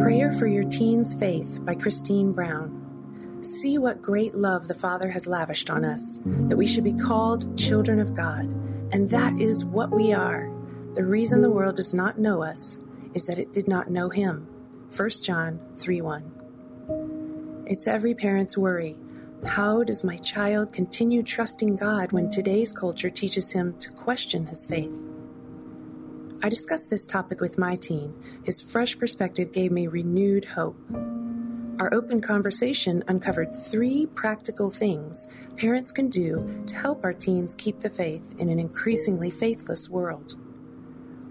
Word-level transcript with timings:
Prayer 0.00 0.32
for 0.32 0.46
Your 0.46 0.64
Teen's 0.64 1.14
Faith 1.14 1.60
by 1.62 1.74
Christine 1.74 2.32
Brown. 2.32 3.42
See 3.42 3.76
what 3.76 4.00
great 4.00 4.34
love 4.34 4.66
the 4.66 4.74
Father 4.74 5.10
has 5.10 5.26
lavished 5.26 5.68
on 5.68 5.84
us, 5.84 6.20
that 6.24 6.56
we 6.56 6.66
should 6.66 6.84
be 6.84 6.94
called 6.94 7.58
children 7.58 7.98
of 8.00 8.14
God. 8.14 8.46
And 8.92 9.10
that 9.10 9.38
is 9.38 9.62
what 9.62 9.90
we 9.90 10.14
are. 10.14 10.50
The 10.94 11.04
reason 11.04 11.42
the 11.42 11.50
world 11.50 11.76
does 11.76 11.92
not 11.92 12.18
know 12.18 12.42
us 12.42 12.78
is 13.12 13.26
that 13.26 13.38
it 13.38 13.52
did 13.52 13.68
not 13.68 13.90
know 13.90 14.08
Him. 14.08 14.48
1 14.96 15.10
John 15.22 15.60
3 15.76 16.00
1. 16.00 17.64
It's 17.66 17.86
every 17.86 18.14
parent's 18.14 18.56
worry. 18.56 18.96
How 19.44 19.84
does 19.84 20.02
my 20.02 20.16
child 20.16 20.72
continue 20.72 21.22
trusting 21.22 21.76
God 21.76 22.12
when 22.12 22.30
today's 22.30 22.72
culture 22.72 23.10
teaches 23.10 23.52
him 23.52 23.78
to 23.80 23.90
question 23.90 24.46
his 24.46 24.64
faith? 24.66 25.02
I 26.42 26.48
discussed 26.48 26.88
this 26.88 27.06
topic 27.06 27.42
with 27.42 27.58
my 27.58 27.76
teen. 27.76 28.14
His 28.44 28.62
fresh 28.62 28.98
perspective 28.98 29.52
gave 29.52 29.70
me 29.70 29.86
renewed 29.86 30.46
hope. 30.46 30.78
Our 31.78 31.92
open 31.92 32.22
conversation 32.22 33.04
uncovered 33.06 33.54
three 33.54 34.06
practical 34.06 34.70
things 34.70 35.28
parents 35.58 35.92
can 35.92 36.08
do 36.08 36.62
to 36.66 36.74
help 36.74 37.04
our 37.04 37.12
teens 37.12 37.54
keep 37.54 37.80
the 37.80 37.90
faith 37.90 38.22
in 38.38 38.48
an 38.48 38.58
increasingly 38.58 39.30
faithless 39.30 39.90
world. 39.90 40.36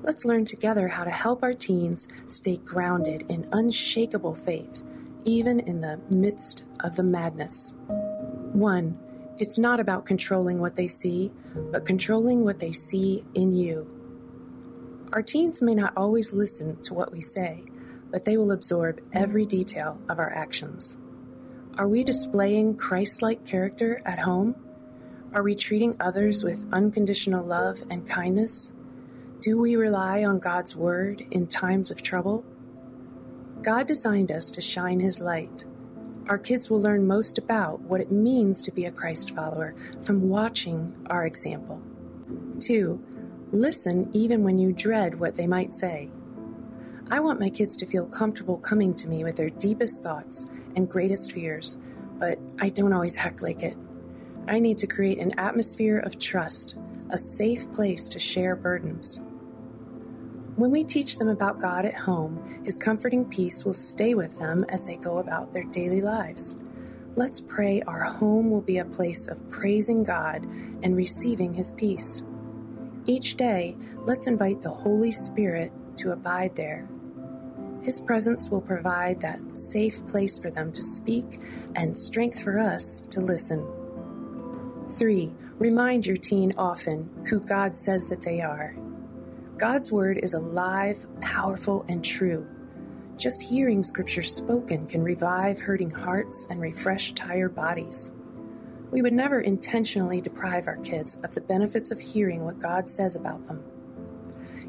Let's 0.03 0.25
learn 0.25 0.45
together 0.45 0.89
how 0.89 1.05
to 1.05 1.09
help 1.09 1.41
our 1.41 1.55
teens 1.55 2.07
stay 2.27 2.57
grounded 2.57 3.25
in 3.29 3.49
unshakable 3.51 4.35
faith, 4.35 4.83
even 5.23 5.59
in 5.59 5.81
the 5.81 5.99
midst 6.11 6.66
of 6.81 6.95
the 6.97 7.03
madness. 7.03 7.73
1. 7.88 8.99
It's 9.39 9.57
not 9.57 9.79
about 9.79 10.05
controlling 10.05 10.59
what 10.59 10.75
they 10.75 10.88
see, 10.88 11.31
but 11.71 11.88
controlling 11.88 12.44
what 12.44 12.59
they 12.59 12.71
see 12.71 13.25
in 13.33 13.53
you. 13.53 13.98
Our 15.11 15.23
teens 15.23 15.59
may 15.59 15.73
not 15.73 15.93
always 15.97 16.33
listen 16.33 16.81
to 16.83 16.93
what 16.93 17.11
we 17.11 17.19
say, 17.19 17.63
but 18.11 18.25
they 18.25 18.38
will 18.38 18.52
absorb 18.52 19.02
every 19.11 19.43
detail 19.43 19.99
of 20.07 20.19
our 20.19 20.31
actions. 20.31 20.97
Are 21.79 21.88
we 21.88 22.03
displaying 22.03 22.75
Christ 22.77 23.23
like 23.23 23.43
character 23.43 24.03
at 24.05 24.19
home? 24.19 24.55
Are 25.33 25.41
we 25.41 25.55
treating 25.55 25.95
others 25.99 26.43
with 26.43 26.71
unconditional 26.71 27.43
love 27.43 27.83
and 27.89 28.07
kindness? 28.07 28.71
Do 29.39 29.59
we 29.59 29.75
rely 29.75 30.23
on 30.23 30.38
God's 30.39 30.75
Word 30.75 31.23
in 31.31 31.47
times 31.47 31.89
of 31.89 32.03
trouble? 32.03 32.45
God 33.63 33.88
designed 33.88 34.31
us 34.31 34.51
to 34.51 34.61
shine 34.61 34.99
His 34.99 35.19
light. 35.19 35.66
Our 36.27 36.38
kids 36.38 36.69
will 36.69 36.81
learn 36.81 37.07
most 37.07 37.39
about 37.39 37.81
what 37.81 38.01
it 38.01 38.11
means 38.11 38.61
to 38.61 38.71
be 38.71 38.85
a 38.85 38.91
Christ 38.91 39.31
follower 39.31 39.73
from 40.03 40.29
watching 40.29 40.95
our 41.09 41.25
example. 41.25 41.81
2. 42.59 43.03
Listen 43.52 44.11
even 44.14 44.44
when 44.44 44.59
you 44.59 44.72
dread 44.72 45.19
what 45.19 45.36
they 45.36 45.47
might 45.47 45.73
say. 45.73 46.11
I 47.09 47.19
want 47.19 47.39
my 47.39 47.50
kids 47.50 47.75
to 47.78 47.88
feel 47.88 48.06
comfortable 48.06 48.58
coming 48.58 48.94
to 48.94 49.08
me 49.08 49.23
with 49.23 49.38
their 49.38 49.50
deepest 49.50 50.03
thoughts 50.03 50.45
and 50.75 50.88
greatest 50.88 51.31
fears, 51.31 51.75
but 52.19 52.38
I 52.59 52.69
don't 52.69 52.94
always 52.94 53.17
act 53.17 53.41
like 53.41 53.64
it. 53.64 53.75
I 54.47 54.59
need 54.59 54.78
to 54.80 54.88
create 54.88 55.17
an 55.17 55.38
atmosphere 55.39 55.97
of 55.97 56.19
trust, 56.19 56.75
a 57.09 57.17
safe 57.17 57.73
place 57.73 58.08
to 58.09 58.19
share 58.19 58.56
burdens. 58.56 59.19
When 60.56 60.69
we 60.69 60.84
teach 60.84 61.18
them 61.18 61.29
about 61.29 61.59
God 61.59 61.85
at 61.85 61.96
home, 61.96 62.62
His 62.63 62.78
comforting 62.78 63.25
peace 63.25 63.66
will 63.66 63.73
stay 63.73 64.13
with 64.13 64.38
them 64.38 64.63
as 64.69 64.85
they 64.85 64.96
go 64.96 65.18
about 65.18 65.53
their 65.53 65.63
daily 65.63 66.02
lives. 66.02 66.56
Let's 67.16 67.41
pray 67.41 67.81
our 67.81 68.03
home 68.03 68.52
will 68.52 68.62
be 68.62 68.78
a 68.78 68.85
place 68.85 69.28
of 69.28 69.50
praising 69.50 70.03
God 70.03 70.44
and 70.84 70.96
receiving 70.96 71.56
His 71.56 71.72
peace. 71.72 72.22
Each 73.09 73.36
day, 73.36 73.75
let's 74.06 74.28
invite 74.28 74.62
the 74.62 74.70
Holy 74.70 75.12
Spirit 75.12 75.72
to 75.97 76.12
abide 76.12 76.56
there. 76.56 76.88
His 77.81 78.00
presence 78.00 78.52
will 78.52 78.62
provide 78.62 79.20
that 79.22 79.56
safe 79.56 80.06
place 80.06 80.38
for 80.38 80.52
them 80.52 80.72
to 80.74 80.81
speak 80.84 81.40
and 81.75 81.97
strength 81.97 82.40
for 82.44 82.59
us 82.59 83.00
to 83.09 83.20
listen. 83.20 83.66
3. 84.92 85.34
Remind 85.58 86.06
your 86.06 86.18
teen 86.18 86.53
often 86.56 87.09
who 87.28 87.40
God 87.40 87.74
says 87.74 88.09
that 88.09 88.22
they 88.22 88.42
are. 88.42 88.75
God's 89.58 89.91
Word 89.91 90.20
is 90.20 90.36
alive, 90.36 91.08
powerful, 91.20 91.86
and 91.90 92.06
true. 92.06 92.46
Just 93.18 93.41
hearing 93.41 93.84
Scripture 93.84 94.22
spoken 94.22 94.86
can 94.86 95.02
revive 95.02 95.62
hurting 95.62 95.90
hearts 95.90 96.46
and 96.52 96.62
refresh 96.62 97.14
tired 97.14 97.56
bodies. 97.56 98.12
We 98.91 99.01
would 99.01 99.13
never 99.13 99.39
intentionally 99.39 100.19
deprive 100.19 100.67
our 100.67 100.77
kids 100.77 101.17
of 101.23 101.35
the 101.35 101.41
benefits 101.41 101.91
of 101.91 102.00
hearing 102.00 102.44
what 102.44 102.59
God 102.59 102.89
says 102.89 103.16
about 103.16 103.47
them. 103.47 103.63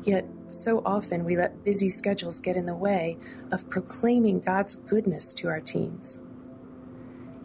Yet, 0.03 0.26
so 0.48 0.82
often 0.84 1.25
we 1.25 1.36
let 1.36 1.64
busy 1.64 1.88
schedules 1.88 2.41
get 2.41 2.56
in 2.56 2.66
the 2.66 2.75
way 2.75 3.19
of 3.50 3.70
proclaiming 3.70 4.41
God's 4.41 4.75
goodness 4.76 5.32
to 5.34 5.48
our 5.48 5.60
teens. 5.60 6.20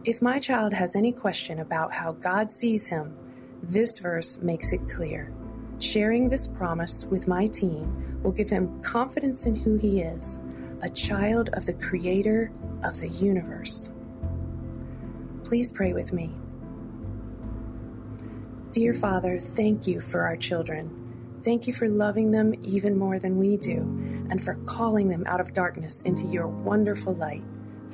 If 0.03 0.22
my 0.22 0.40
child 0.40 0.74
has 0.74 0.96
any 0.96 1.12
question 1.12 1.59
about 1.59 1.94
how 1.94 2.12
God 2.12 2.52
sees 2.52 2.88
him, 2.88 3.16
this 3.64 4.00
verse 4.00 4.38
makes 4.38 4.72
it 4.72 4.90
clear. 4.90 5.34
Sharing 5.80 6.30
this 6.30 6.47
promise 6.47 7.06
with 7.06 7.28
my 7.28 7.47
teen 7.47 8.22
will 8.22 8.31
give 8.31 8.50
him 8.50 8.81
confidence 8.81 9.46
in 9.46 9.56
who 9.56 9.78
he 9.78 10.02
is, 10.02 10.40
a 10.81 10.90
child 10.90 11.50
of 11.53 11.66
the 11.66 11.74
Creator 11.74 12.52
of 12.84 13.00
the 13.00 13.09
universe. 13.09 13.91
Please 15.44 15.72
pray 15.72 15.94
with 15.94 16.14
me. 16.14 16.34
Dear 18.75 18.94
Father, 18.94 19.40
thank 19.40 19.88
you 19.88 20.02
for 20.02 20.24
our 20.24 20.36
children. 20.36 21.40
Thank 21.46 21.66
you 21.66 21.72
for 21.74 21.88
loving 21.88 22.31
them 22.31 22.53
even 22.62 22.97
more 22.97 23.19
than 23.19 23.38
we 23.38 23.56
do, 23.56 23.78
and 24.30 24.44
for 24.44 24.56
calling 24.66 25.08
them 25.08 25.24
out 25.28 25.40
of 25.40 25.53
darkness 25.53 26.02
into 26.02 26.25
your 26.25 26.47
wonderful 26.47 27.16
light. 27.16 27.46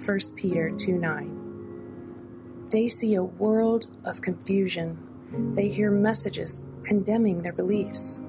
1 0.03 0.19
Peter 0.35 0.71
2 0.75 0.97
9. 0.97 2.65
They 2.71 2.87
see 2.87 3.13
a 3.13 3.21
world 3.21 3.95
of 4.03 4.23
confusion. 4.23 4.97
They 5.53 5.67
hear 5.67 5.91
messages 5.91 6.63
condemning 6.83 7.43
their 7.43 7.53
beliefs. 7.53 8.19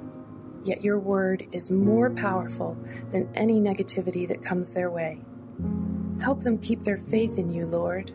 Yet 0.62 0.84
your 0.84 0.98
word 0.98 1.46
is 1.52 1.70
more 1.70 2.10
powerful 2.10 2.76
than 3.12 3.30
any 3.34 3.62
negativity 3.62 4.28
that 4.28 4.44
comes 4.44 4.74
their 4.74 4.90
way. 4.90 5.22
Help 6.20 6.42
them 6.42 6.58
keep 6.58 6.84
their 6.84 6.98
faith 6.98 7.38
in 7.38 7.50
you, 7.50 7.64
Lord. 7.64 8.12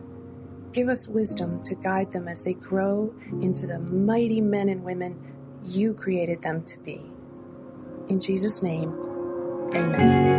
Give 0.72 0.88
us 0.88 1.08
wisdom 1.08 1.62
to 1.62 1.74
guide 1.74 2.12
them 2.12 2.28
as 2.28 2.42
they 2.42 2.54
grow 2.54 3.14
into 3.42 3.66
the 3.66 3.78
mighty 3.78 4.40
men 4.40 4.68
and 4.68 4.84
women 4.84 5.18
you 5.64 5.94
created 5.94 6.42
them 6.42 6.64
to 6.64 6.78
be. 6.80 7.00
In 8.08 8.20
Jesus' 8.20 8.62
name, 8.62 8.92
amen. 9.74 10.38